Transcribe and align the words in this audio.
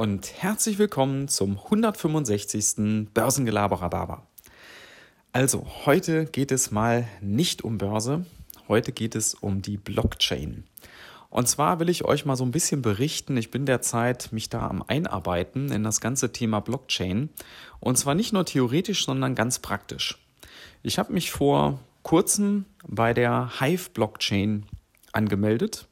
und 0.00 0.32
herzlich 0.38 0.78
willkommen 0.78 1.28
zum 1.28 1.58
165. 1.58 3.12
Börsengelaberer 3.12 4.22
Also, 5.32 5.66
heute 5.84 6.24
geht 6.24 6.52
es 6.52 6.70
mal 6.70 7.06
nicht 7.20 7.60
um 7.60 7.76
Börse, 7.76 8.24
heute 8.66 8.92
geht 8.92 9.14
es 9.14 9.34
um 9.34 9.60
die 9.60 9.76
Blockchain. 9.76 10.64
Und 11.28 11.50
zwar 11.50 11.80
will 11.80 11.90
ich 11.90 12.06
euch 12.06 12.24
mal 12.24 12.36
so 12.36 12.46
ein 12.46 12.50
bisschen 12.50 12.80
berichten, 12.80 13.36
ich 13.36 13.50
bin 13.50 13.66
derzeit 13.66 14.32
mich 14.32 14.48
da 14.48 14.66
am 14.68 14.82
Einarbeiten 14.82 15.70
in 15.70 15.84
das 15.84 16.00
ganze 16.00 16.32
Thema 16.32 16.60
Blockchain. 16.60 17.28
Und 17.78 17.98
zwar 17.98 18.14
nicht 18.14 18.32
nur 18.32 18.46
theoretisch, 18.46 19.04
sondern 19.04 19.34
ganz 19.34 19.58
praktisch. 19.58 20.18
Ich 20.82 20.98
habe 20.98 21.12
mich 21.12 21.30
vor 21.30 21.78
kurzem 22.04 22.64
bei 22.86 23.12
der 23.12 23.60
Hive 23.60 23.90
Blockchain 23.90 24.64
angemeldet. 25.12 25.88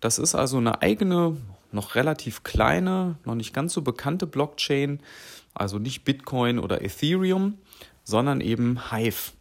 Das 0.00 0.18
ist 0.18 0.34
also 0.34 0.56
eine 0.56 0.80
eigene, 0.80 1.36
noch 1.74 1.94
relativ 1.94 2.42
kleine, 2.42 3.16
noch 3.24 3.34
nicht 3.34 3.52
ganz 3.52 3.72
so 3.72 3.82
bekannte 3.82 4.26
Blockchain, 4.26 5.00
also 5.52 5.78
nicht 5.78 6.04
Bitcoin 6.04 6.58
oder 6.58 6.82
Ethereum, 6.82 7.58
sondern 8.04 8.40
eben 8.40 8.90
Hive. 8.90 9.32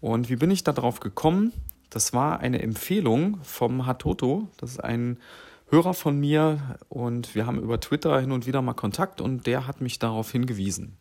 Und 0.00 0.28
wie 0.28 0.36
bin 0.36 0.50
ich 0.50 0.64
darauf 0.64 1.00
gekommen? 1.00 1.52
Das 1.90 2.12
war 2.12 2.40
eine 2.40 2.62
Empfehlung 2.62 3.38
vom 3.42 3.86
Hatoto, 3.86 4.48
das 4.56 4.72
ist 4.72 4.84
ein 4.84 5.18
Hörer 5.70 5.94
von 5.94 6.18
mir 6.18 6.78
und 6.88 7.34
wir 7.34 7.46
haben 7.46 7.60
über 7.60 7.80
Twitter 7.80 8.20
hin 8.20 8.32
und 8.32 8.46
wieder 8.46 8.62
mal 8.62 8.74
Kontakt 8.74 9.20
und 9.20 9.46
der 9.46 9.66
hat 9.66 9.80
mich 9.80 9.98
darauf 9.98 10.30
hingewiesen. 10.30 10.96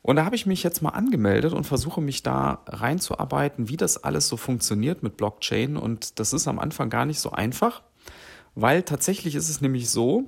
Und 0.00 0.16
da 0.16 0.26
habe 0.26 0.36
ich 0.36 0.44
mich 0.44 0.62
jetzt 0.62 0.82
mal 0.82 0.90
angemeldet 0.90 1.54
und 1.54 1.64
versuche 1.64 2.02
mich 2.02 2.22
da 2.22 2.62
reinzuarbeiten, 2.66 3.70
wie 3.70 3.78
das 3.78 4.04
alles 4.04 4.28
so 4.28 4.36
funktioniert 4.36 5.02
mit 5.02 5.16
Blockchain. 5.16 5.78
Und 5.78 6.18
das 6.18 6.34
ist 6.34 6.46
am 6.46 6.58
Anfang 6.58 6.90
gar 6.90 7.06
nicht 7.06 7.20
so 7.20 7.30
einfach, 7.30 7.80
weil 8.54 8.82
tatsächlich 8.82 9.34
ist 9.34 9.48
es 9.48 9.60
nämlich 9.60 9.90
so, 9.90 10.24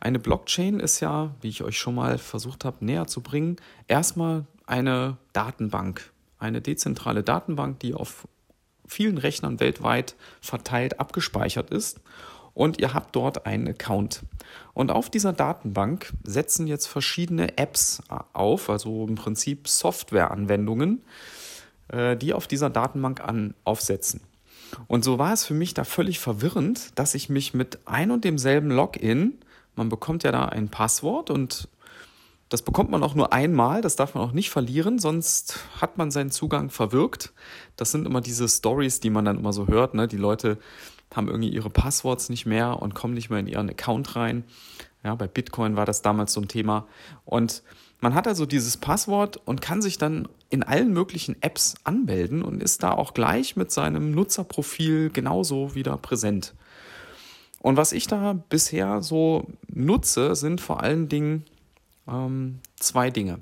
eine 0.00 0.18
Blockchain 0.18 0.80
ist 0.80 1.00
ja, 1.00 1.34
wie 1.40 1.48
ich 1.48 1.62
euch 1.62 1.78
schon 1.78 1.94
mal 1.94 2.18
versucht 2.18 2.64
habe 2.64 2.84
näher 2.84 3.06
zu 3.06 3.20
bringen, 3.20 3.56
erstmal 3.86 4.46
eine 4.66 5.18
Datenbank, 5.32 6.10
eine 6.38 6.60
dezentrale 6.60 7.22
Datenbank, 7.22 7.80
die 7.80 7.94
auf 7.94 8.26
vielen 8.86 9.18
Rechnern 9.18 9.60
weltweit 9.60 10.16
verteilt 10.40 10.98
abgespeichert 11.00 11.70
ist 11.70 12.00
und 12.54 12.80
ihr 12.80 12.94
habt 12.94 13.14
dort 13.14 13.46
einen 13.46 13.68
Account. 13.68 14.22
Und 14.74 14.90
auf 14.90 15.10
dieser 15.10 15.32
Datenbank 15.32 16.12
setzen 16.24 16.66
jetzt 16.66 16.86
verschiedene 16.86 17.58
Apps 17.58 18.02
auf, 18.32 18.68
also 18.70 19.06
im 19.06 19.14
Prinzip 19.14 19.68
Softwareanwendungen, 19.68 21.02
äh, 21.88 22.16
die 22.16 22.32
auf 22.32 22.46
dieser 22.46 22.70
Datenbank 22.70 23.20
an, 23.20 23.54
aufsetzen. 23.64 24.20
Und 24.86 25.04
so 25.04 25.18
war 25.18 25.32
es 25.32 25.44
für 25.44 25.54
mich 25.54 25.74
da 25.74 25.84
völlig 25.84 26.18
verwirrend, 26.18 26.98
dass 26.98 27.14
ich 27.14 27.28
mich 27.28 27.54
mit 27.54 27.78
ein 27.86 28.10
und 28.10 28.24
demselben 28.24 28.70
Login, 28.70 29.38
man 29.76 29.88
bekommt 29.88 30.22
ja 30.22 30.32
da 30.32 30.46
ein 30.46 30.68
Passwort 30.68 31.30
und 31.30 31.68
das 32.48 32.62
bekommt 32.62 32.90
man 32.90 33.04
auch 33.04 33.14
nur 33.14 33.32
einmal, 33.32 33.80
das 33.80 33.94
darf 33.94 34.14
man 34.14 34.24
auch 34.24 34.32
nicht 34.32 34.50
verlieren, 34.50 34.98
sonst 34.98 35.60
hat 35.80 35.98
man 35.98 36.10
seinen 36.10 36.32
Zugang 36.32 36.68
verwirkt. 36.68 37.32
Das 37.76 37.92
sind 37.92 38.06
immer 38.06 38.20
diese 38.20 38.48
Stories, 38.48 38.98
die 38.98 39.10
man 39.10 39.24
dann 39.24 39.38
immer 39.38 39.52
so 39.52 39.68
hört. 39.68 39.94
Ne? 39.94 40.08
Die 40.08 40.16
Leute 40.16 40.58
haben 41.14 41.28
irgendwie 41.28 41.50
ihre 41.50 41.70
Passworts 41.70 42.28
nicht 42.28 42.46
mehr 42.46 42.82
und 42.82 42.94
kommen 42.94 43.14
nicht 43.14 43.30
mehr 43.30 43.38
in 43.38 43.46
ihren 43.46 43.70
Account 43.70 44.16
rein. 44.16 44.44
Ja, 45.04 45.14
bei 45.14 45.28
Bitcoin 45.28 45.76
war 45.76 45.86
das 45.86 46.02
damals 46.02 46.32
so 46.32 46.40
ein 46.40 46.48
Thema. 46.48 46.88
Und 47.24 47.62
man 48.00 48.14
hat 48.14 48.26
also 48.26 48.46
dieses 48.46 48.76
Passwort 48.76 49.40
und 49.44 49.60
kann 49.60 49.82
sich 49.82 49.98
dann 49.98 50.28
in 50.48 50.62
allen 50.62 50.92
möglichen 50.92 51.40
Apps 51.42 51.74
anmelden 51.84 52.42
und 52.42 52.62
ist 52.62 52.82
da 52.82 52.92
auch 52.92 53.14
gleich 53.14 53.56
mit 53.56 53.70
seinem 53.70 54.10
Nutzerprofil 54.12 55.10
genauso 55.10 55.74
wieder 55.74 55.96
präsent. 55.96 56.54
Und 57.60 57.76
was 57.76 57.92
ich 57.92 58.06
da 58.06 58.32
bisher 58.48 59.02
so 59.02 59.46
nutze, 59.68 60.34
sind 60.34 60.60
vor 60.60 60.82
allen 60.82 61.08
Dingen 61.08 61.44
ähm, 62.08 62.60
zwei 62.76 63.10
Dinge. 63.10 63.40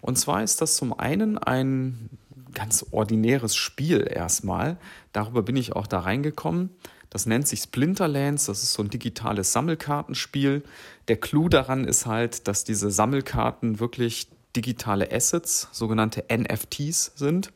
Und 0.00 0.18
zwar 0.18 0.42
ist 0.42 0.60
das 0.60 0.76
zum 0.76 0.98
einen 0.98 1.38
ein 1.38 2.10
ganz 2.52 2.86
ordinäres 2.90 3.56
Spiel 3.56 4.06
erstmal. 4.10 4.76
Darüber 5.12 5.42
bin 5.42 5.56
ich 5.56 5.74
auch 5.74 5.86
da 5.86 6.00
reingekommen. 6.00 6.70
Das 7.14 7.26
nennt 7.26 7.46
sich 7.46 7.60
Splinterlands, 7.60 8.46
das 8.46 8.64
ist 8.64 8.72
so 8.72 8.82
ein 8.82 8.90
digitales 8.90 9.52
Sammelkartenspiel. 9.52 10.64
Der 11.06 11.16
Clou 11.16 11.48
daran 11.48 11.84
ist 11.84 12.06
halt, 12.06 12.48
dass 12.48 12.64
diese 12.64 12.90
Sammelkarten 12.90 13.78
wirklich 13.78 14.26
digitale 14.56 15.12
Assets, 15.12 15.68
sogenannte 15.70 16.24
NFTs 16.28 17.12
sind, 17.14 17.52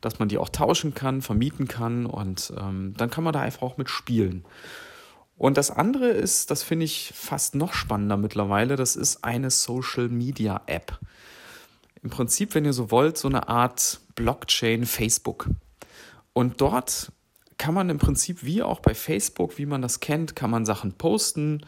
dass 0.00 0.18
man 0.18 0.28
die 0.28 0.38
auch 0.38 0.48
tauschen 0.48 0.92
kann, 0.92 1.22
vermieten 1.22 1.68
kann 1.68 2.04
und 2.04 2.52
ähm, 2.58 2.94
dann 2.96 3.10
kann 3.10 3.22
man 3.22 3.32
da 3.32 3.42
einfach 3.42 3.62
auch 3.62 3.76
mit 3.76 3.88
spielen. 3.88 4.44
Und 5.38 5.56
das 5.56 5.70
andere 5.70 6.08
ist, 6.08 6.50
das 6.50 6.64
finde 6.64 6.86
ich 6.86 7.12
fast 7.14 7.54
noch 7.54 7.74
spannender 7.74 8.16
mittlerweile, 8.16 8.74
das 8.74 8.96
ist 8.96 9.22
eine 9.22 9.50
Social 9.52 10.08
Media 10.08 10.60
App 10.66 10.98
im 12.02 12.10
Prinzip, 12.10 12.56
wenn 12.56 12.64
ihr 12.64 12.72
so 12.72 12.90
wollt, 12.90 13.16
so 13.16 13.28
eine 13.28 13.48
Art 13.48 14.00
Blockchain 14.16 14.84
Facebook. 14.84 15.48
Und 16.32 16.60
dort 16.60 17.12
kann 17.64 17.72
man 17.72 17.88
im 17.88 17.96
Prinzip 17.96 18.44
wie 18.44 18.62
auch 18.62 18.80
bei 18.80 18.94
Facebook, 18.94 19.56
wie 19.56 19.64
man 19.64 19.80
das 19.80 20.00
kennt, 20.00 20.36
kann 20.36 20.50
man 20.50 20.66
Sachen 20.66 20.92
posten, 20.92 21.64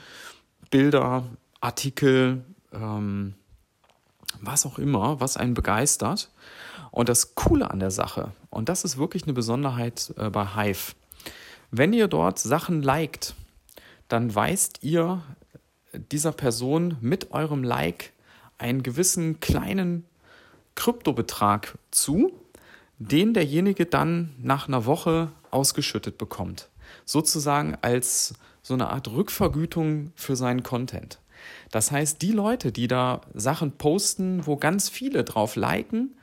Bilder, 0.70 1.24
Artikel, 1.62 2.44
ähm, 2.70 3.32
was 4.42 4.66
auch 4.66 4.78
immer, 4.78 5.20
was 5.20 5.38
einen 5.38 5.54
begeistert. 5.54 6.30
Und 6.90 7.08
das 7.08 7.34
Coole 7.34 7.70
an 7.70 7.78
der 7.78 7.90
Sache, 7.90 8.32
und 8.50 8.68
das 8.68 8.84
ist 8.84 8.98
wirklich 8.98 9.22
eine 9.22 9.32
Besonderheit 9.32 10.12
äh, 10.18 10.28
bei 10.28 10.54
Hive, 10.54 10.92
wenn 11.70 11.94
ihr 11.94 12.08
dort 12.08 12.40
Sachen 12.40 12.82
liked, 12.82 13.34
dann 14.08 14.34
weist 14.34 14.82
ihr 14.82 15.22
dieser 16.12 16.32
Person 16.32 16.98
mit 17.00 17.30
eurem 17.30 17.64
Like 17.64 18.12
einen 18.58 18.82
gewissen 18.82 19.40
kleinen 19.40 20.04
Kryptobetrag 20.74 21.78
zu, 21.90 22.34
den 22.98 23.32
derjenige 23.32 23.86
dann 23.86 24.34
nach 24.36 24.68
einer 24.68 24.84
Woche 24.84 25.32
ausgeschüttet 25.56 26.18
bekommt. 26.18 26.68
Sozusagen 27.06 27.78
als 27.80 28.34
so 28.62 28.74
eine 28.74 28.90
Art 28.90 29.08
Rückvergütung 29.08 30.12
für 30.14 30.36
seinen 30.36 30.62
Content. 30.62 31.18
Das 31.70 31.90
heißt, 31.90 32.20
die 32.20 32.32
Leute, 32.32 32.72
die 32.72 32.88
da 32.88 33.22
Sachen 33.32 33.72
posten, 33.72 34.46
wo 34.46 34.56
ganz 34.56 34.90
viele 34.90 35.24
drauf 35.24 35.56
liken, 35.56 36.14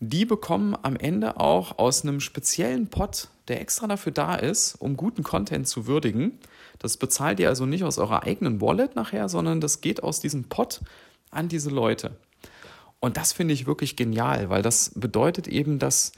die 0.00 0.24
bekommen 0.24 0.76
am 0.82 0.96
Ende 0.96 1.38
auch 1.38 1.78
aus 1.78 2.02
einem 2.02 2.20
speziellen 2.20 2.88
Pot, 2.88 3.28
der 3.48 3.60
extra 3.60 3.86
dafür 3.86 4.12
da 4.12 4.34
ist, 4.34 4.74
um 4.74 4.96
guten 4.96 5.22
Content 5.22 5.68
zu 5.68 5.86
würdigen. 5.86 6.38
Das 6.78 6.96
bezahlt 6.96 7.38
ihr 7.38 7.48
also 7.48 7.64
nicht 7.64 7.84
aus 7.84 7.98
eurer 7.98 8.24
eigenen 8.24 8.60
Wallet 8.60 8.96
nachher, 8.96 9.28
sondern 9.28 9.60
das 9.60 9.80
geht 9.80 10.02
aus 10.02 10.20
diesem 10.20 10.44
Pot 10.44 10.80
an 11.30 11.48
diese 11.48 11.70
Leute. 11.70 12.16
Und 12.98 13.16
das 13.16 13.32
finde 13.32 13.54
ich 13.54 13.66
wirklich 13.66 13.96
genial, 13.96 14.50
weil 14.50 14.62
das 14.62 14.90
bedeutet 14.94 15.46
eben, 15.46 15.78
dass 15.78 16.12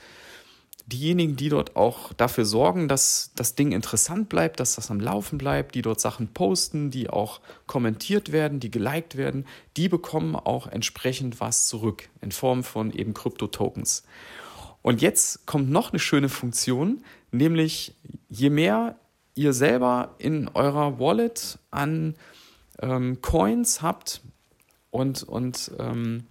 diejenigen, 0.86 1.36
die 1.36 1.48
dort 1.48 1.74
auch 1.74 2.12
dafür 2.12 2.44
sorgen, 2.44 2.86
dass 2.88 3.32
das 3.34 3.56
Ding 3.56 3.72
interessant 3.72 4.28
bleibt, 4.28 4.60
dass 4.60 4.76
das 4.76 4.91
am 4.91 5.00
Laufen 5.00 5.36
bleibt, 5.36 5.74
die 5.74 5.82
dort 5.82 6.00
Sachen 6.00 6.28
posten, 6.28 6.91
die 6.91 7.10
auch 7.10 7.41
kommentiert 7.66 8.30
werden, 8.30 8.60
die 8.60 8.70
geliked 8.70 9.16
werden, 9.16 9.47
die 9.76 9.88
bekommen 9.88 10.36
auch 10.36 10.69
entsprechend 10.69 11.41
was 11.41 11.66
zurück 11.66 12.08
in 12.20 12.30
Form 12.30 12.62
von 12.62 12.92
eben 12.92 13.14
Krypto-Tokens. 13.14 14.04
Und 14.82 15.02
jetzt 15.02 15.47
kommt 15.47 15.70
noch 15.70 15.91
eine 15.91 15.98
schöne 15.98 16.28
Funktion, 16.28 17.03
nämlich 17.32 17.94
je 18.28 18.50
mehr 18.50 18.97
ihr 19.34 19.53
selber 19.53 20.14
in 20.18 20.48
eurer 20.54 21.00
Wallet 21.00 21.58
an 21.72 22.14
ähm, 22.80 23.20
Coins 23.20 23.82
habt 23.82 24.20
und, 24.91 25.24
und 25.24 25.72
ähm, 25.80 26.24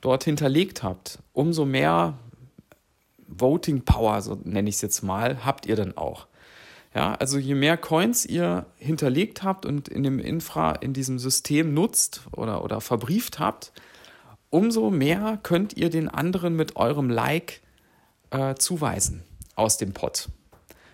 dort 0.00 0.24
hinterlegt 0.24 0.82
habt, 0.82 1.18
umso 1.34 1.66
mehr 1.66 2.18
Voting 3.30 3.82
Power, 3.84 4.20
so 4.22 4.38
nenne 4.44 4.68
ich 4.68 4.76
es 4.76 4.82
jetzt 4.82 5.02
mal, 5.02 5.44
habt 5.44 5.66
ihr 5.66 5.76
dann 5.76 5.96
auch. 5.96 6.26
Ja, 6.94 7.14
also 7.14 7.38
je 7.38 7.54
mehr 7.54 7.76
Coins 7.76 8.26
ihr 8.26 8.66
hinterlegt 8.76 9.42
habt 9.44 9.64
und 9.64 9.88
in 9.88 10.02
dem 10.02 10.18
Infra, 10.18 10.72
in 10.72 10.92
diesem 10.92 11.18
System 11.18 11.72
nutzt 11.72 12.22
oder, 12.32 12.64
oder 12.64 12.80
verbrieft 12.80 13.38
habt, 13.38 13.72
umso 14.50 14.90
mehr 14.90 15.38
könnt 15.42 15.76
ihr 15.76 15.88
den 15.88 16.08
anderen 16.08 16.56
mit 16.56 16.74
eurem 16.76 17.08
Like 17.08 17.60
äh, 18.30 18.56
zuweisen 18.56 19.22
aus 19.54 19.76
dem 19.76 19.92
Pot. 19.92 20.28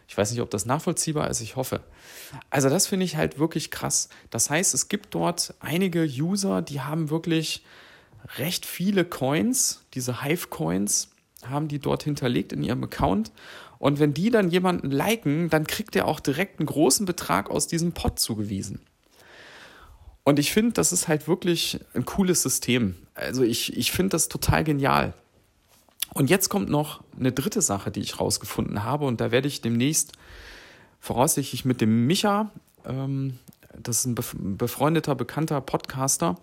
Ich 0.08 0.16
weiß 0.16 0.30
nicht, 0.30 0.40
ob 0.40 0.50
das 0.50 0.66
nachvollziehbar 0.66 1.30
ist, 1.30 1.40
ich 1.40 1.56
hoffe. 1.56 1.80
Also 2.50 2.68
das 2.68 2.86
finde 2.86 3.06
ich 3.06 3.16
halt 3.16 3.38
wirklich 3.38 3.70
krass. 3.70 4.08
Das 4.30 4.50
heißt, 4.50 4.74
es 4.74 4.88
gibt 4.88 5.14
dort 5.14 5.54
einige 5.60 6.02
User, 6.02 6.62
die 6.62 6.80
haben 6.80 7.10
wirklich 7.10 7.64
recht 8.36 8.66
viele 8.66 9.04
Coins, 9.04 9.84
diese 9.94 10.22
Hive-Coins, 10.22 11.08
haben 11.50 11.68
die 11.68 11.78
dort 11.78 12.02
hinterlegt 12.02 12.52
in 12.52 12.62
ihrem 12.62 12.82
Account. 12.84 13.32
Und 13.78 13.98
wenn 13.98 14.14
die 14.14 14.30
dann 14.30 14.50
jemanden 14.50 14.90
liken, 14.90 15.50
dann 15.50 15.66
kriegt 15.66 15.96
er 15.96 16.06
auch 16.06 16.20
direkt 16.20 16.60
einen 16.60 16.66
großen 16.66 17.06
Betrag 17.06 17.50
aus 17.50 17.66
diesem 17.66 17.92
Pot 17.92 18.18
zugewiesen. 18.18 18.80
Und 20.24 20.38
ich 20.38 20.52
finde, 20.52 20.72
das 20.72 20.92
ist 20.92 21.06
halt 21.06 21.28
wirklich 21.28 21.78
ein 21.94 22.04
cooles 22.04 22.42
System. 22.42 22.96
Also 23.14 23.42
ich, 23.42 23.76
ich 23.76 23.92
finde 23.92 24.10
das 24.10 24.28
total 24.28 24.64
genial. 24.64 25.14
Und 26.14 26.30
jetzt 26.30 26.48
kommt 26.48 26.68
noch 26.68 27.04
eine 27.18 27.30
dritte 27.30 27.60
Sache, 27.60 27.90
die 27.90 28.00
ich 28.00 28.18
rausgefunden 28.18 28.82
habe. 28.82 29.04
Und 29.04 29.20
da 29.20 29.30
werde 29.30 29.48
ich 29.48 29.60
demnächst 29.60 30.12
voraussichtlich 30.98 31.64
mit 31.64 31.80
dem 31.80 32.06
Micha 32.06 32.50
ähm, 32.84 33.38
Das 33.80 33.98
ist 33.98 34.06
ein 34.06 34.56
befreundeter, 34.56 35.14
bekannter 35.14 35.60
Podcaster. 35.60 36.36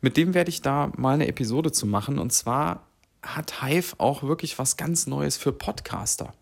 Mit 0.00 0.16
dem 0.16 0.34
werde 0.34 0.50
ich 0.50 0.60
da 0.60 0.92
mal 0.96 1.14
eine 1.14 1.28
Episode 1.28 1.72
zu 1.72 1.86
machen. 1.86 2.18
Und 2.18 2.32
zwar 2.32 2.82
hat 3.24 3.62
Hive 3.62 3.94
auch 3.98 4.22
wirklich 4.22 4.58
was 4.58 4.76
ganz 4.76 5.06
Neues 5.06 5.36
für 5.36 5.52
Podcaster. 5.52 6.32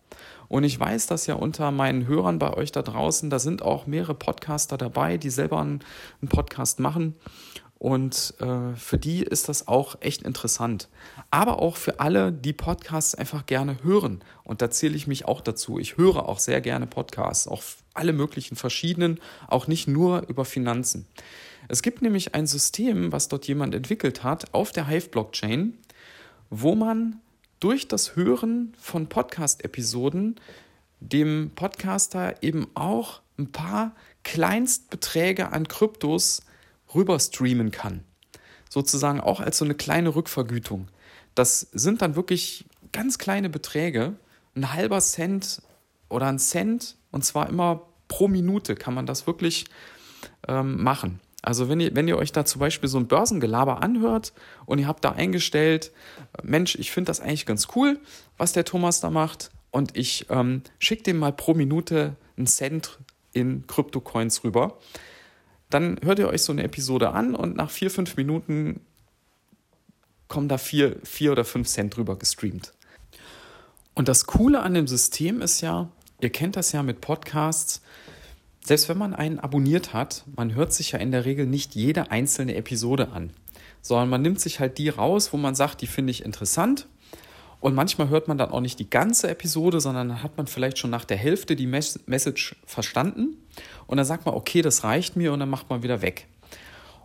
Und 0.47 0.63
ich 0.63 0.79
weiß, 0.79 1.07
dass 1.07 1.25
ja 1.25 1.35
unter 1.35 1.71
meinen 1.71 2.05
Hörern 2.05 2.37
bei 2.37 2.53
euch 2.53 2.71
da 2.71 2.81
draußen, 2.81 3.29
da 3.29 3.39
sind 3.39 3.61
auch 3.63 3.87
mehrere 3.87 4.13
Podcaster 4.13 4.77
dabei, 4.77 5.17
die 5.17 5.29
selber 5.29 5.59
einen, 5.59 5.83
einen 6.21 6.29
Podcast 6.29 6.79
machen. 6.79 7.15
Und 7.79 8.35
äh, 8.39 8.75
für 8.77 8.97
die 8.97 9.23
ist 9.23 9.49
das 9.49 9.67
auch 9.67 9.95
echt 9.99 10.21
interessant. 10.21 10.87
Aber 11.31 11.59
auch 11.61 11.75
für 11.75 11.99
alle, 11.99 12.31
die 12.31 12.53
Podcasts 12.53 13.13
einfach 13.13 13.45
gerne 13.45 13.83
hören. 13.83 14.23
Und 14.43 14.61
da 14.61 14.71
zähle 14.71 14.95
ich 14.95 15.07
mich 15.07 15.25
auch 15.25 15.41
dazu. 15.41 15.79
Ich 15.79 15.97
höre 15.97 16.29
auch 16.29 16.39
sehr 16.39 16.61
gerne 16.61 16.87
Podcasts, 16.87 17.47
auch 17.47 17.61
alle 17.93 18.13
möglichen 18.13 18.55
verschiedenen, 18.55 19.19
auch 19.47 19.67
nicht 19.67 19.87
nur 19.87 20.27
über 20.29 20.45
Finanzen. 20.45 21.07
Es 21.67 21.81
gibt 21.81 22.01
nämlich 22.01 22.35
ein 22.35 22.47
System, 22.47 23.11
was 23.11 23.27
dort 23.27 23.47
jemand 23.47 23.75
entwickelt 23.75 24.23
hat 24.23 24.53
auf 24.53 24.71
der 24.71 24.87
Hive-Blockchain, 24.87 25.77
wo 26.55 26.75
man 26.75 27.19
durch 27.59 27.87
das 27.87 28.15
Hören 28.15 28.75
von 28.79 29.07
Podcast-Episoden 29.07 30.35
dem 30.99 31.49
Podcaster 31.55 32.43
eben 32.43 32.67
auch 32.75 33.21
ein 33.39 33.51
paar 33.51 33.95
Kleinstbeträge 34.23 35.51
an 35.51 35.67
Kryptos 35.67 36.43
rüber 36.93 37.19
streamen 37.19 37.71
kann. 37.71 38.03
Sozusagen 38.69 39.19
auch 39.19 39.39
als 39.39 39.57
so 39.57 39.65
eine 39.65 39.73
kleine 39.73 40.13
Rückvergütung. 40.13 40.89
Das 41.33 41.61
sind 41.71 42.03
dann 42.03 42.15
wirklich 42.15 42.65
ganz 42.91 43.17
kleine 43.17 43.49
Beträge, 43.49 44.13
ein 44.55 44.73
halber 44.73 44.99
Cent 44.99 45.63
oder 46.07 46.27
ein 46.27 46.37
Cent 46.37 46.97
und 47.09 47.25
zwar 47.25 47.49
immer 47.49 47.87
pro 48.07 48.27
Minute 48.27 48.75
kann 48.75 48.93
man 48.93 49.07
das 49.07 49.25
wirklich 49.25 49.65
ähm, 50.47 50.83
machen. 50.83 51.19
Also 51.43 51.67
wenn 51.67 51.81
ihr, 51.81 51.93
wenn 51.93 52.07
ihr 52.07 52.17
euch 52.17 52.31
da 52.31 52.45
zum 52.45 52.59
Beispiel 52.59 52.87
so 52.87 52.97
ein 52.97 53.07
Börsengelaber 53.07 53.83
anhört 53.83 54.31
und 54.65 54.79
ihr 54.79 54.87
habt 54.87 55.03
da 55.03 55.11
eingestellt, 55.11 55.91
Mensch, 56.41 56.75
ich 56.75 56.91
finde 56.91 57.09
das 57.09 57.19
eigentlich 57.19 57.45
ganz 57.45 57.67
cool, 57.75 57.99
was 58.37 58.53
der 58.53 58.63
Thomas 58.63 59.01
da 59.01 59.09
macht 59.09 59.51
und 59.69 59.95
ich 59.97 60.25
ähm, 60.29 60.61
schicke 60.79 61.03
dem 61.03 61.19
mal 61.19 61.33
pro 61.33 61.53
Minute 61.53 62.15
einen 62.37 62.47
Cent 62.47 62.97
in 63.33 63.67
Kryptocoins 63.67 64.45
rüber, 64.45 64.77
dann 65.69 65.99
hört 66.01 66.19
ihr 66.19 66.29
euch 66.29 66.43
so 66.43 66.53
eine 66.53 66.63
Episode 66.63 67.11
an 67.11 67.35
und 67.35 67.57
nach 67.57 67.69
vier, 67.69 67.91
fünf 67.91 68.15
Minuten 68.15 68.79
kommen 70.29 70.47
da 70.47 70.57
vier, 70.57 70.95
vier 71.03 71.33
oder 71.33 71.43
fünf 71.43 71.67
Cent 71.67 71.97
drüber 71.97 72.17
gestreamt. 72.17 72.73
Und 73.95 74.07
das 74.07 74.27
Coole 74.27 74.61
an 74.61 74.75
dem 74.75 74.87
System 74.87 75.41
ist 75.41 75.59
ja, 75.59 75.89
ihr 76.21 76.29
kennt 76.29 76.55
das 76.55 76.71
ja 76.71 76.83
mit 76.83 77.01
Podcasts, 77.01 77.81
selbst 78.65 78.87
wenn 78.89 78.97
man 78.97 79.13
einen 79.13 79.39
abonniert 79.39 79.93
hat, 79.93 80.23
man 80.35 80.55
hört 80.55 80.73
sich 80.73 80.91
ja 80.91 80.99
in 80.99 81.11
der 81.11 81.25
Regel 81.25 81.45
nicht 81.45 81.75
jede 81.75 82.11
einzelne 82.11 82.55
Episode 82.55 83.09
an, 83.11 83.31
sondern 83.81 84.09
man 84.09 84.21
nimmt 84.21 84.39
sich 84.39 84.59
halt 84.59 84.77
die 84.77 84.89
raus, 84.89 85.33
wo 85.33 85.37
man 85.37 85.55
sagt, 85.55 85.81
die 85.81 85.87
finde 85.87 86.11
ich 86.11 86.23
interessant. 86.23 86.87
Und 87.59 87.75
manchmal 87.75 88.09
hört 88.09 88.27
man 88.27 88.37
dann 88.37 88.51
auch 88.51 88.59
nicht 88.59 88.79
die 88.79 88.89
ganze 88.89 89.29
Episode, 89.29 89.79
sondern 89.79 90.09
dann 90.09 90.23
hat 90.23 90.35
man 90.35 90.47
vielleicht 90.47 90.77
schon 90.77 90.89
nach 90.89 91.05
der 91.05 91.15
Hälfte 91.15 91.55
die 91.55 91.65
Message 91.65 92.57
verstanden. 92.65 93.37
Und 93.87 93.97
dann 93.97 94.05
sagt 94.05 94.25
man, 94.25 94.35
okay, 94.35 94.61
das 94.61 94.83
reicht 94.83 95.15
mir 95.15 95.31
und 95.31 95.39
dann 95.39 95.49
macht 95.49 95.69
man 95.69 95.81
wieder 95.81 96.01
weg. 96.01 96.27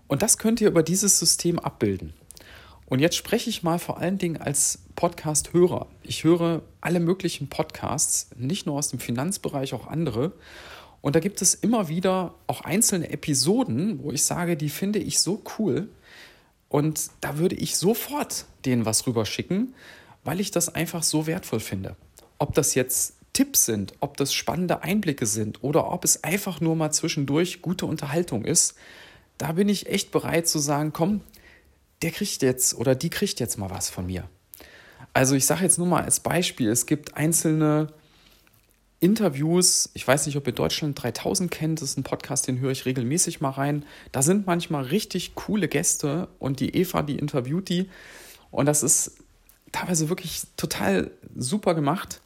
Und 0.08 0.22
das 0.22 0.38
könnt 0.38 0.60
ihr 0.60 0.68
über 0.68 0.82
dieses 0.82 1.18
System 1.18 1.58
abbilden. 1.60 2.12
Und 2.86 3.00
jetzt 3.00 3.16
spreche 3.16 3.50
ich 3.50 3.62
mal 3.62 3.78
vor 3.78 3.98
allen 3.98 4.18
Dingen 4.18 4.38
als 4.38 4.80
Podcast-Hörer. 4.96 5.86
Ich 6.02 6.24
höre 6.24 6.62
alle 6.80 7.00
möglichen 7.00 7.48
Podcasts, 7.48 8.30
nicht 8.34 8.66
nur 8.66 8.76
aus 8.76 8.88
dem 8.88 8.98
Finanzbereich, 8.98 9.74
auch 9.74 9.86
andere. 9.86 10.32
Und 11.00 11.16
da 11.16 11.20
gibt 11.20 11.42
es 11.42 11.54
immer 11.54 11.88
wieder 11.88 12.34
auch 12.46 12.62
einzelne 12.62 13.10
Episoden, 13.10 14.02
wo 14.02 14.10
ich 14.10 14.24
sage, 14.24 14.56
die 14.56 14.68
finde 14.68 14.98
ich 14.98 15.20
so 15.20 15.42
cool. 15.58 15.88
Und 16.68 17.10
da 17.20 17.38
würde 17.38 17.54
ich 17.54 17.76
sofort 17.76 18.44
denen 18.64 18.84
was 18.84 19.06
rüberschicken, 19.06 19.74
weil 20.24 20.40
ich 20.40 20.50
das 20.50 20.74
einfach 20.74 21.02
so 21.02 21.26
wertvoll 21.26 21.60
finde. 21.60 21.96
Ob 22.38 22.54
das 22.54 22.74
jetzt 22.74 23.14
Tipps 23.32 23.64
sind, 23.64 23.94
ob 24.00 24.16
das 24.16 24.34
spannende 24.34 24.82
Einblicke 24.82 25.26
sind 25.26 25.62
oder 25.62 25.90
ob 25.92 26.04
es 26.04 26.24
einfach 26.24 26.60
nur 26.60 26.74
mal 26.74 26.90
zwischendurch 26.90 27.62
gute 27.62 27.86
Unterhaltung 27.86 28.44
ist, 28.44 28.74
da 29.38 29.52
bin 29.52 29.68
ich 29.68 29.86
echt 29.86 30.10
bereit 30.10 30.48
zu 30.48 30.58
sagen, 30.58 30.92
komm, 30.92 31.20
der 32.02 32.10
kriegt 32.10 32.42
jetzt 32.42 32.74
oder 32.74 32.94
die 32.94 33.10
kriegt 33.10 33.40
jetzt 33.40 33.56
mal 33.56 33.70
was 33.70 33.90
von 33.90 34.06
mir. 34.06 34.28
Also 35.14 35.34
ich 35.36 35.46
sage 35.46 35.62
jetzt 35.62 35.78
nur 35.78 35.86
mal 35.86 36.02
als 36.02 36.20
Beispiel, 36.20 36.68
es 36.68 36.86
gibt 36.86 37.16
einzelne 37.16 37.92
Interviews, 39.00 39.90
ich 39.94 40.06
weiß 40.06 40.26
nicht, 40.26 40.36
ob 40.36 40.46
ihr 40.46 40.52
Deutschland 40.52 41.00
3000 41.00 41.50
kennt, 41.50 41.80
das 41.80 41.90
ist 41.90 41.98
ein 41.98 42.02
Podcast, 42.02 42.48
den 42.48 42.58
höre 42.58 42.72
ich 42.72 42.84
regelmäßig 42.84 43.40
mal 43.40 43.50
rein. 43.50 43.84
Da 44.10 44.22
sind 44.22 44.46
manchmal 44.46 44.84
richtig 44.84 45.34
coole 45.34 45.68
Gäste 45.68 46.28
und 46.38 46.60
die 46.60 46.74
Eva, 46.74 47.02
die 47.02 47.16
interviewt 47.16 47.68
die 47.68 47.88
und 48.50 48.66
das 48.66 48.82
ist 48.82 49.18
teilweise 49.72 50.08
wirklich 50.08 50.42
total 50.56 51.10
super 51.36 51.74
gemacht. 51.74 52.20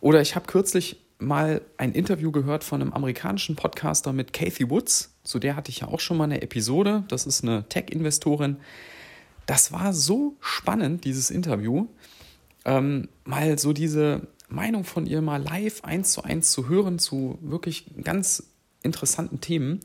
Oder 0.00 0.20
ich 0.20 0.34
habe 0.36 0.46
kürzlich 0.46 1.00
mal 1.18 1.62
ein 1.76 1.92
Interview 1.92 2.32
gehört 2.32 2.64
von 2.64 2.80
einem 2.80 2.92
amerikanischen 2.92 3.56
Podcaster 3.56 4.12
mit 4.12 4.32
Kathy 4.32 4.68
Woods. 4.68 5.14
Zu 5.24 5.38
der 5.38 5.56
hatte 5.56 5.70
ich 5.70 5.80
ja 5.80 5.88
auch 5.88 6.00
schon 6.00 6.16
mal 6.16 6.24
eine 6.24 6.42
Episode. 6.42 7.04
Das 7.08 7.26
ist 7.26 7.42
eine 7.42 7.68
Tech-Investorin. 7.68 8.56
Das 9.46 9.72
war 9.72 9.92
so 9.92 10.36
spannend, 10.40 11.04
dieses 11.04 11.30
Interview. 11.30 11.86
Ähm, 12.64 13.08
mal 13.24 13.58
so 13.58 13.72
diese 13.72 14.28
Meinung 14.52 14.84
von 14.84 15.06
ihr 15.06 15.22
mal 15.22 15.42
live 15.42 15.84
eins 15.84 16.12
zu 16.12 16.22
eins 16.22 16.52
zu 16.52 16.68
hören 16.68 16.98
zu 16.98 17.38
wirklich 17.40 17.86
ganz 18.02 18.44
interessanten 18.82 19.40
Themen. 19.40 19.80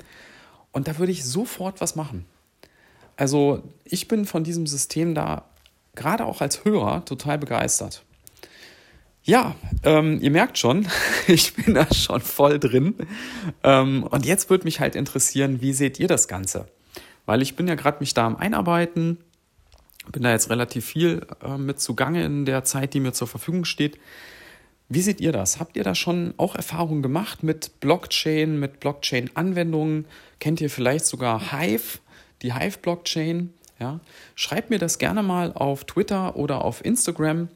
Und 0.72 0.88
da 0.88 0.98
würde 0.98 1.12
ich 1.12 1.26
sofort 1.26 1.82
was 1.82 1.96
machen. 1.96 2.26
Also 3.16 3.64
ich 3.84 4.08
bin 4.08 4.26
von 4.26 4.44
diesem 4.44 4.68
System 4.68 5.16
da 5.16 5.46
gerade 5.96 6.26
auch 6.26 6.42
als 6.42 6.64
Hörer 6.64 7.04
total 7.06 7.38
begeistert. 7.38 8.04
Ja, 9.24 9.56
ähm, 9.84 10.20
ihr 10.22 10.32
merkt 10.32 10.58
schon, 10.58 10.88
ich 11.28 11.54
bin 11.54 11.74
da 11.74 11.94
schon 11.94 12.22
voll 12.22 12.60
drin. 12.60 12.96
Ähm, 13.64 14.04
und 14.04 14.26
jetzt 14.26 14.50
würde 14.50 14.64
mich 14.64 14.80
halt 14.80 14.96
interessieren, 14.96 15.62
wie 15.62 15.74
seht 15.74 16.00
ihr 16.00 16.08
das 16.08 16.28
Ganze? 16.28 16.68
Weil 17.26 17.42
ich 17.42 17.56
bin 17.58 17.68
ja 17.68 17.76
gerade 17.76 18.00
mich 18.00 18.14
da 18.14 18.26
am 18.26 18.38
Einarbeiten, 18.38 19.18
bin 20.14 20.24
da 20.24 20.32
jetzt 20.32 20.50
relativ 20.50 20.86
viel 20.86 21.28
äh, 21.44 21.58
mit 21.58 21.82
zugange 21.82 22.24
in 22.24 22.46
der 22.46 22.64
Zeit, 22.64 22.94
die 22.94 23.02
mir 23.02 23.12
zur 23.12 23.28
Verfügung 23.28 23.66
steht. 23.66 24.00
Wie 24.90 25.02
seht 25.02 25.20
ihr 25.20 25.34
das? 25.34 25.60
Habt 25.60 25.76
ihr 25.76 25.84
da 25.84 25.96
schon 25.96 26.34
auch 26.38 26.56
Erfahrungen 26.56 27.02
gemacht 27.02 27.44
mit 27.44 27.82
Blockchain, 27.82 28.58
mit 28.58 28.80
Blockchain-Anwendungen? 28.80 30.06
Kennt 30.40 30.62
ihr 30.62 30.70
vielleicht 30.70 31.06
sogar 31.06 31.52
Hive, 31.52 32.00
die 32.42 32.54
Hive-Blockchain? 32.54 33.54
Ja? 33.80 34.00
Schreibt 34.36 34.70
mir 34.70 34.80
das 34.80 34.98
gerne 34.98 35.24
mal 35.24 35.52
auf 35.52 35.84
Twitter 35.84 36.38
oder 36.38 36.64
auf 36.64 36.86
Instagram. 36.86 37.50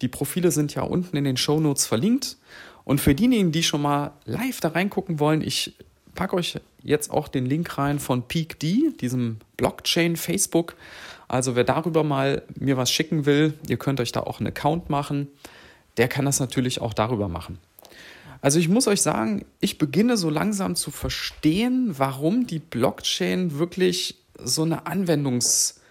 Die 0.00 0.06
Profile 0.06 0.52
sind 0.52 0.74
ja 0.76 0.82
unten 0.82 1.16
in 1.16 1.24
den 1.24 1.36
Show 1.36 1.58
Notes 1.58 1.86
verlinkt. 1.86 2.36
Und 2.84 3.00
für 3.00 3.16
diejenigen, 3.16 3.50
die 3.50 3.64
schon 3.64 3.82
mal 3.82 4.12
live 4.24 4.60
da 4.60 4.68
reingucken 4.68 5.18
wollen, 5.18 5.42
ich 5.42 5.74
packe 6.14 6.36
euch 6.36 6.60
jetzt 6.84 7.10
auch 7.10 7.26
den 7.26 7.46
Link 7.46 7.78
rein 7.78 7.98
von 7.98 8.22
PeakD, 8.22 8.92
diesem 9.00 9.38
Blockchain 9.56 10.14
Facebook. 10.14 10.76
Also 11.26 11.56
wer 11.56 11.64
darüber 11.64 12.04
mal 12.04 12.42
mir 12.54 12.76
was 12.76 12.92
schicken 12.92 13.26
will, 13.26 13.54
ihr 13.66 13.76
könnt 13.76 13.98
euch 13.98 14.12
da 14.12 14.20
auch 14.20 14.38
einen 14.38 14.46
Account 14.46 14.88
machen 14.88 15.26
der 15.96 16.08
kann 16.08 16.24
das 16.24 16.40
natürlich 16.40 16.80
auch 16.80 16.94
darüber 16.94 17.28
machen. 17.28 17.58
Also 18.40 18.58
ich 18.58 18.68
muss 18.68 18.86
euch 18.86 19.02
sagen, 19.02 19.44
ich 19.60 19.78
beginne 19.78 20.16
so 20.16 20.30
langsam 20.30 20.76
zu 20.76 20.90
verstehen, 20.90 21.98
warum 21.98 22.46
die 22.46 22.58
Blockchain 22.58 23.58
wirklich 23.58 24.18
so 24.38 24.62
eine 24.62 24.86
Anwendungsmacht 24.86 25.82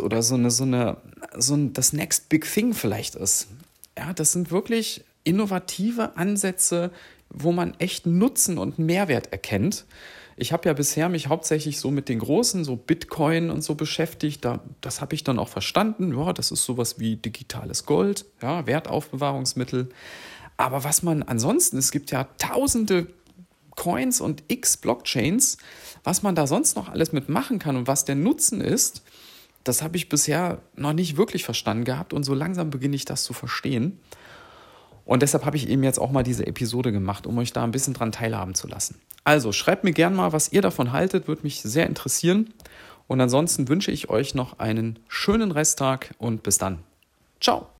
oder 0.00 0.22
so 0.22 0.34
eine, 0.34 0.50
so 0.50 0.64
eine, 0.64 0.98
so 1.36 1.54
ein, 1.54 1.72
das 1.72 1.92
Next 1.92 2.28
Big 2.28 2.44
Thing 2.50 2.74
vielleicht 2.74 3.14
ist. 3.14 3.48
Ja, 3.96 4.12
das 4.12 4.32
sind 4.32 4.50
wirklich 4.50 5.04
innovative 5.24 6.16
Ansätze, 6.16 6.90
wo 7.30 7.52
man 7.52 7.74
echt 7.78 8.06
Nutzen 8.06 8.58
und 8.58 8.78
Mehrwert 8.78 9.32
erkennt. 9.32 9.86
Ich 10.36 10.52
habe 10.52 10.68
ja 10.68 10.72
bisher 10.72 11.08
mich 11.08 11.28
hauptsächlich 11.28 11.78
so 11.78 11.90
mit 11.90 12.08
den 12.08 12.18
großen, 12.18 12.64
so 12.64 12.76
Bitcoin 12.76 13.50
und 13.50 13.62
so 13.62 13.74
beschäftigt. 13.74 14.44
Da, 14.44 14.60
das 14.80 15.00
habe 15.00 15.14
ich 15.14 15.24
dann 15.24 15.38
auch 15.38 15.48
verstanden. 15.48 16.16
Ja, 16.16 16.32
das 16.32 16.50
ist 16.50 16.64
sowas 16.64 16.98
wie 16.98 17.16
digitales 17.16 17.86
Gold, 17.86 18.26
ja, 18.42 18.66
Wertaufbewahrungsmittel. 18.66 19.90
Aber 20.56 20.84
was 20.84 21.02
man 21.02 21.22
ansonsten, 21.22 21.78
es 21.78 21.90
gibt 21.90 22.10
ja 22.10 22.24
tausende 22.38 23.08
Coins 23.76 24.20
und 24.20 24.44
x 24.48 24.76
Blockchains, 24.76 25.58
was 26.04 26.22
man 26.22 26.34
da 26.34 26.46
sonst 26.46 26.76
noch 26.76 26.88
alles 26.88 27.12
mitmachen 27.12 27.58
kann 27.58 27.76
und 27.76 27.86
was 27.86 28.04
der 28.04 28.14
Nutzen 28.14 28.60
ist, 28.60 29.02
das 29.64 29.82
habe 29.82 29.96
ich 29.96 30.08
bisher 30.08 30.60
noch 30.76 30.92
nicht 30.92 31.16
wirklich 31.16 31.44
verstanden 31.44 31.84
gehabt 31.84 32.12
und 32.12 32.24
so 32.24 32.34
langsam 32.34 32.70
beginne 32.70 32.96
ich 32.96 33.04
das 33.04 33.24
zu 33.24 33.32
verstehen. 33.32 33.98
Und 35.04 35.22
deshalb 35.22 35.44
habe 35.44 35.56
ich 35.56 35.68
eben 35.68 35.82
jetzt 35.82 35.98
auch 35.98 36.10
mal 36.10 36.22
diese 36.22 36.46
Episode 36.46 36.92
gemacht, 36.92 37.26
um 37.26 37.36
euch 37.38 37.52
da 37.52 37.62
ein 37.62 37.70
bisschen 37.70 37.94
dran 37.94 38.12
teilhaben 38.12 38.54
zu 38.54 38.66
lassen. 38.66 39.00
Also 39.24 39.52
schreibt 39.52 39.84
mir 39.84 39.92
gerne 39.92 40.16
mal, 40.16 40.32
was 40.32 40.52
ihr 40.52 40.62
davon 40.62 40.92
haltet, 40.92 41.28
würde 41.28 41.42
mich 41.42 41.60
sehr 41.62 41.86
interessieren. 41.86 42.52
Und 43.06 43.20
ansonsten 43.20 43.68
wünsche 43.68 43.90
ich 43.90 44.08
euch 44.08 44.34
noch 44.34 44.58
einen 44.58 44.98
schönen 45.08 45.50
Resttag 45.50 46.14
und 46.18 46.42
bis 46.42 46.58
dann. 46.58 46.78
Ciao. 47.40 47.66